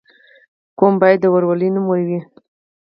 [0.79, 2.19] قوم باید د ورورولۍ نوم وي.